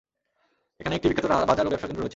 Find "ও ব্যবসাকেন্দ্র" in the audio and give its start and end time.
1.65-2.01